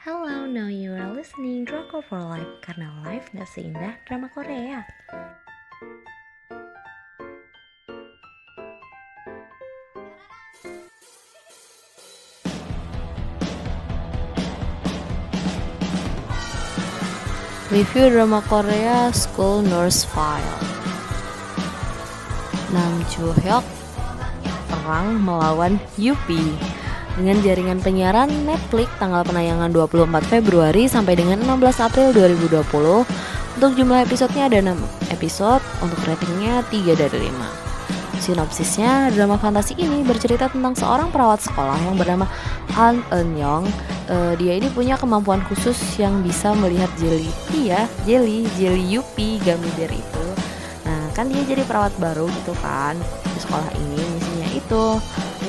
[0.00, 4.80] Hello, now you are listening Drama for Life karena life gak seindah drama Korea.
[17.68, 20.60] Review drama Korea School Nurse File
[22.72, 23.68] Nam Joo Hyuk
[24.64, 26.56] perang melawan Yupi
[27.16, 32.60] dengan jaringan penyiaran Netflix tanggal penayangan 24 Februari sampai dengan 16 April 2020
[33.58, 37.70] untuk jumlah episodenya ada 6 episode untuk ratingnya 3 dari 5
[38.20, 42.28] Sinopsisnya, drama fantasi ini bercerita tentang seorang perawat sekolah yang bernama
[42.76, 43.64] An Eun Young.
[44.12, 47.32] Uh, dia ini punya kemampuan khusus yang bisa melihat jelly.
[47.56, 50.26] Iya, jelly, jelly Yupi Gamider itu.
[50.84, 52.92] Nah, kan dia jadi perawat baru gitu kan
[53.24, 54.00] di sekolah ini.
[54.04, 54.84] Misinya itu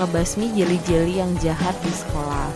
[0.01, 2.49] ngebasmi jelly-jelly yang jahat di sekolah.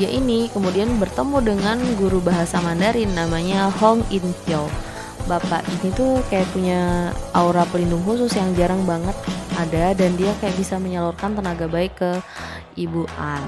[0.00, 4.64] Dia ini kemudian bertemu dengan guru bahasa Mandarin namanya Hong In Pyo
[5.26, 9.14] bapak ini tuh kayak punya aura pelindung khusus yang jarang banget
[9.58, 12.10] ada dan dia kayak bisa menyalurkan tenaga baik ke
[12.78, 13.42] ibu An.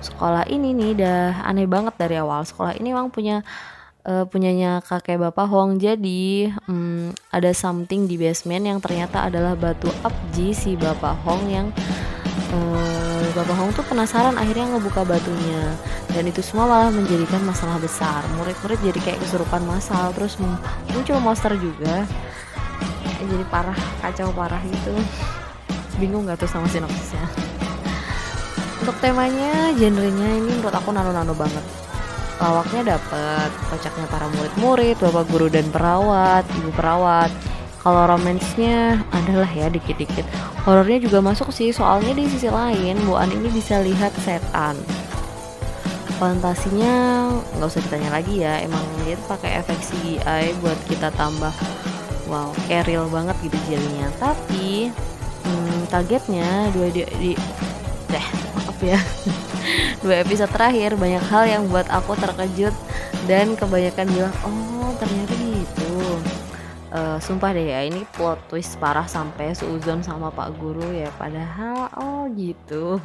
[0.00, 2.44] Sekolah ini nih udah aneh banget dari awal.
[2.44, 3.44] Sekolah ini memang punya
[4.04, 5.80] uh, punyanya kakek bapak Hong.
[5.80, 11.72] Jadi um, ada something di basement yang ternyata adalah batu abji si bapak Hong yang
[12.54, 15.74] uh, bapak Hong tuh penasaran akhirnya ngebuka batunya.
[16.14, 18.22] Dan itu semua malah menjadikan masalah besar.
[18.38, 20.38] Murid-murid jadi kayak kesurupan masal terus
[20.92, 22.06] muncul monster juga.
[23.24, 24.94] Jadi parah kacau parah gitu.
[25.96, 27.24] Bingung gak tuh sama sinopsisnya?
[28.84, 31.83] Untuk temanya genrenya ini menurut aku nano-nano banget
[32.42, 37.30] lawaknya dapet kocaknya para murid-murid bapak guru dan perawat ibu perawat.
[37.84, 40.24] Kalau romansnya adalah ya dikit-dikit.
[40.64, 44.80] Horornya juga masuk sih soalnya di sisi lain Bu An ini bisa lihat setan.
[46.16, 47.28] Fantasinya
[47.60, 51.52] nggak usah ditanya lagi ya emang dia pakai efek CGI buat kita tambah
[52.24, 54.08] wow kayak real banget gitu jadinya.
[54.16, 54.88] Tapi
[55.44, 57.32] hmm, targetnya dua di, di
[58.08, 58.98] deh maaf ya
[60.02, 62.74] dua episode terakhir banyak hal yang buat aku terkejut
[63.30, 65.94] dan kebanyakan bilang oh ternyata gitu
[66.90, 71.86] uh, sumpah deh ya ini plot twist parah sampai seuzon sama pak guru ya padahal
[71.94, 72.98] oh gitu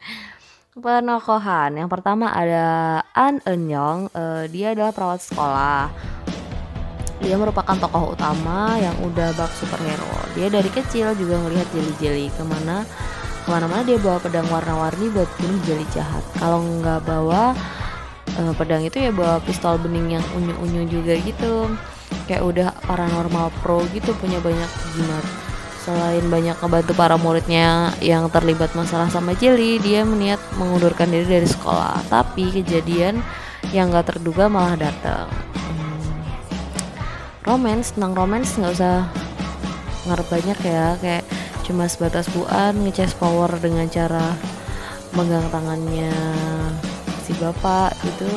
[0.76, 1.72] penokohan.
[1.72, 5.88] Yang pertama ada An Eun Young, uh, dia adalah perawat sekolah.
[7.24, 10.04] Dia merupakan tokoh utama yang udah bak superhero.
[10.36, 12.84] Dia dari kecil juga ngelihat jeli-jeli ke mana
[13.46, 16.26] ke mana-mana dia bawa pedang warna-warni buat bunuh jeli jahat.
[16.42, 17.54] Kalau nggak bawa
[18.42, 21.70] uh, pedang itu ya bawa pistol bening yang unyu-unyu juga gitu.
[22.26, 25.22] Kayak udah paranormal pro gitu punya banyak jimat
[25.86, 31.46] Selain banyak ngebantu para muridnya yang terlibat masalah sama Jelly, dia meniat mengundurkan diri dari
[31.46, 32.02] sekolah.
[32.10, 33.22] Tapi kejadian
[33.70, 35.30] yang gak terduga malah datang.
[35.54, 36.26] Hmm.
[37.46, 39.06] Romance, tentang romance nggak usah
[40.10, 41.22] ngarep banyak ya, kayak
[41.66, 44.38] cuma sebatas buan ngeces power dengan cara
[45.18, 46.14] megang tangannya
[47.26, 48.30] si bapak itu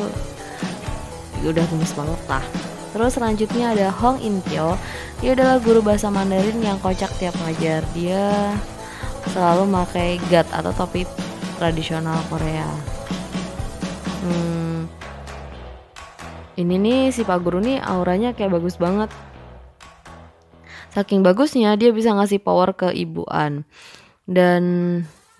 [1.45, 2.43] udah gemes banget lah.
[2.89, 4.73] Terus selanjutnya ada Hong In Pyo.
[5.21, 7.85] Dia adalah guru bahasa Mandarin yang kocak tiap ngajar.
[7.93, 8.57] Dia
[9.29, 11.05] selalu pakai gat atau topi
[11.61, 12.65] tradisional Korea.
[14.25, 14.89] Hmm,
[16.57, 19.07] ini nih si Pak Guru nih auranya kayak bagus banget.
[20.93, 23.65] Saking bagusnya dia bisa ngasih power ke ibuan.
[24.29, 24.63] Dan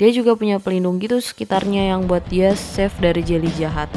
[0.02, 3.92] dia juga punya pelindung gitu sekitarnya yang buat dia safe dari jeli jahat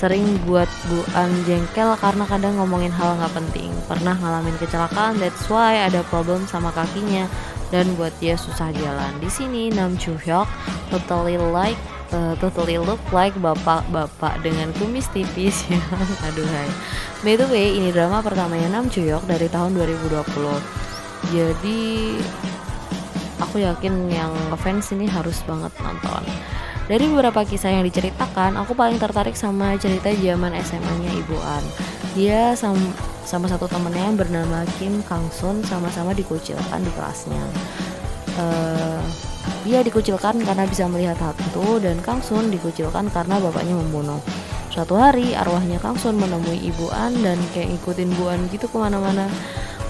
[0.00, 3.68] sering buat Bu An jengkel karena kadang ngomongin hal nggak penting.
[3.84, 7.28] Pernah ngalamin kecelakaan, that's why ada problem sama kakinya
[7.68, 9.12] dan buat dia susah jalan.
[9.20, 10.48] Di sini Nam Joo Hyuk
[10.88, 11.76] totally like
[12.14, 15.80] uh, totally look like bapak-bapak dengan kumis tipis ya.
[16.30, 16.70] Aduhai.
[17.22, 20.24] By the way, ini drama pertamanya Nam Hyuk dari tahun 2020.
[21.34, 21.80] Jadi
[23.40, 26.22] aku yakin yang fans ini harus banget nonton.
[26.90, 31.64] Dari beberapa kisah yang diceritakan, aku paling tertarik sama cerita zaman SMA-nya Ibu An.
[32.18, 32.82] Dia sama,
[33.22, 37.44] sama satu temennya yang bernama Kim Kang Sun sama-sama dikucilkan di kelasnya.
[38.34, 39.29] Uh,
[39.66, 44.18] dia dikucilkan karena bisa melihat hantu dan Kang Sun dikucilkan karena bapaknya membunuh.
[44.70, 48.76] Suatu hari arwahnya Kang Sun menemui Ibu An dan kayak ngikutin Bu An gitu ke
[48.78, 49.26] mana-mana.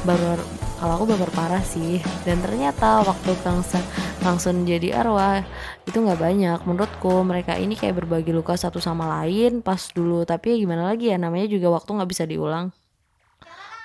[0.02, 0.40] Baru
[0.80, 3.84] kalau aku baper parah sih dan ternyata waktu Kang Sun,
[4.24, 5.44] Kang Sun jadi arwah
[5.84, 10.56] itu nggak banyak menurutku mereka ini kayak berbagi luka satu sama lain pas dulu tapi
[10.56, 12.72] ya gimana lagi ya namanya juga waktu nggak bisa diulang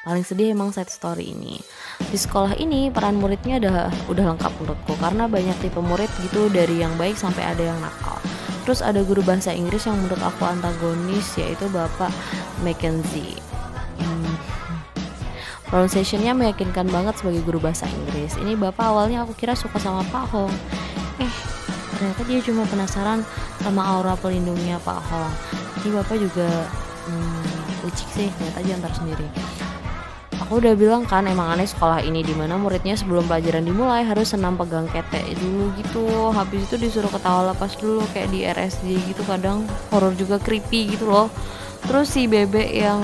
[0.05, 1.57] paling sedih emang side story ini.
[1.97, 6.85] Di sekolah ini peran muridnya udah udah lengkap menurutku karena banyak tipe murid gitu dari
[6.85, 8.21] yang baik sampai ada yang nakal.
[8.69, 12.13] Terus ada guru bahasa Inggris yang menurut aku antagonis yaitu Bapak
[12.61, 13.41] Mackenzie.
[13.97, 14.37] Hmm.
[15.65, 18.37] pronunciationnya meyakinkan banget sebagai guru bahasa Inggris.
[18.37, 20.53] Ini Bapak awalnya aku kira suka sama Pak Hong.
[21.17, 21.33] Eh
[21.97, 23.25] ternyata dia cuma penasaran
[23.65, 25.33] sama aura pelindungnya Pak Hong.
[25.81, 26.49] Ini Bapak juga
[27.09, 29.25] hmm, licik sih lihat aja ntar sendiri
[30.41, 34.33] aku udah bilang kan emang aneh sekolah ini di mana muridnya sebelum pelajaran dimulai harus
[34.35, 36.05] senam pegang ketek dulu gitu.
[36.31, 39.63] Habis itu disuruh ketawa lepas dulu kayak di RSJ gitu kadang.
[39.89, 41.27] Horor juga creepy gitu loh.
[41.85, 43.01] Terus si bebek yang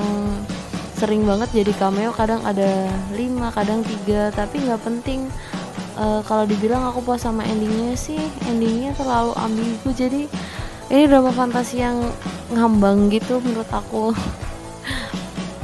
[0.98, 4.28] sering banget jadi cameo kadang ada lima kadang tiga.
[4.34, 5.30] Tapi nggak penting.
[5.92, 9.90] Uh, kalau dibilang aku puas sama endingnya sih endingnya terlalu ambigu.
[9.92, 10.24] Jadi
[10.92, 12.00] ini drama fantasi yang
[12.52, 14.12] ngambang gitu menurut aku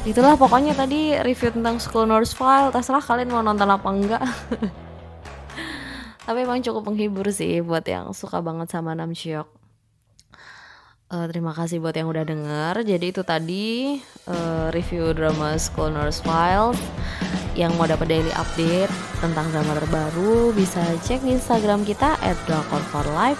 [0.09, 2.73] itulah pokoknya tadi review tentang School Nurse File.
[2.73, 4.25] Terserah kalian mau nonton apa enggak.
[6.27, 9.59] Tapi emang cukup menghibur sih buat yang suka banget sama Nam Namcheok
[11.13, 12.75] uh, terima kasih buat yang udah denger.
[12.85, 16.79] Jadi itu tadi uh, review drama School Nurse Files
[17.59, 22.39] yang mau dapat daily update tentang drama terbaru bisa cek di Instagram kita at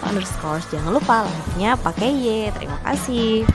[0.03, 0.59] underscore.
[0.75, 2.50] Jangan lupa live nya pakai Y.
[2.50, 3.47] Terima kasih